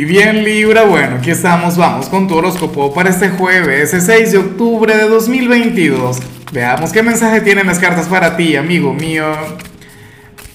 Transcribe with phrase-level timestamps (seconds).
[0.00, 4.32] Y bien Libra, bueno, aquí estamos, vamos con tu horóscopo para este jueves, el 6
[4.32, 6.20] de octubre de 2022.
[6.54, 9.26] Veamos qué mensaje tienen las cartas para ti, amigo mío.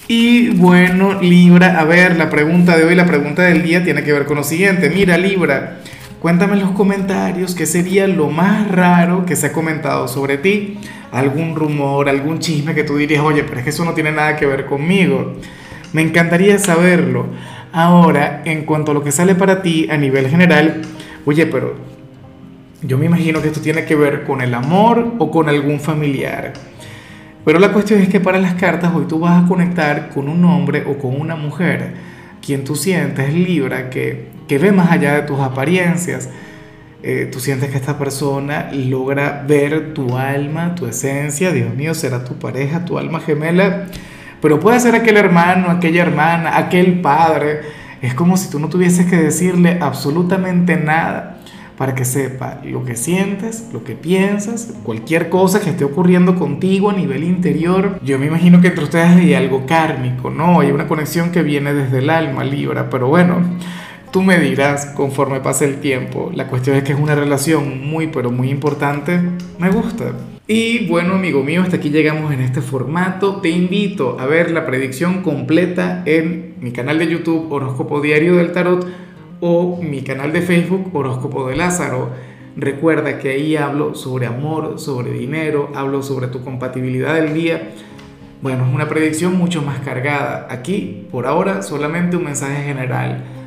[0.08, 4.12] Y bueno, Libra, a ver, la pregunta de hoy, la pregunta del día tiene que
[4.12, 4.90] ver con lo siguiente.
[4.90, 5.78] Mira, Libra,
[6.18, 10.80] cuéntame en los comentarios qué sería lo más raro que se ha comentado sobre ti.
[11.12, 14.34] Algún rumor, algún chisme que tú dirías, oye, pero es que eso no tiene nada
[14.34, 15.36] que ver conmigo.
[15.92, 17.26] Me encantaría saberlo.
[17.76, 20.80] Ahora, en cuanto a lo que sale para ti a nivel general,
[21.26, 21.74] oye, pero
[22.80, 26.54] yo me imagino que esto tiene que ver con el amor o con algún familiar.
[27.44, 30.42] Pero la cuestión es que para las cartas hoy tú vas a conectar con un
[30.46, 31.92] hombre o con una mujer,
[32.40, 36.30] quien tú sientes Libra, que, que ve más allá de tus apariencias.
[37.02, 42.24] Eh, tú sientes que esta persona logra ver tu alma, tu esencia, Dios mío, será
[42.24, 43.84] tu pareja, tu alma gemela
[44.40, 47.60] pero puede ser aquel hermano, aquella hermana, aquel padre.
[48.02, 51.38] Es como si tú no tuvieses que decirle absolutamente nada
[51.76, 56.90] para que sepa lo que sientes, lo que piensas, cualquier cosa que esté ocurriendo contigo
[56.90, 57.98] a nivel interior.
[58.02, 60.60] Yo me imagino que entre ustedes hay algo kármico, ¿no?
[60.60, 63.42] Hay una conexión que viene desde el alma, Libra, pero bueno,
[64.16, 66.30] tú me dirás conforme pase el tiempo.
[66.34, 69.20] La cuestión es que es una relación muy, pero muy importante.
[69.58, 70.12] Me gusta.
[70.46, 73.42] Y bueno, amigo mío, hasta aquí llegamos en este formato.
[73.42, 78.52] Te invito a ver la predicción completa en mi canal de YouTube Horóscopo Diario del
[78.52, 78.86] Tarot
[79.40, 82.08] o mi canal de Facebook Horóscopo de Lázaro.
[82.56, 87.72] Recuerda que ahí hablo sobre amor, sobre dinero, hablo sobre tu compatibilidad del día.
[88.40, 90.46] Bueno, es una predicción mucho más cargada.
[90.48, 93.35] Aquí, por ahora, solamente un mensaje general.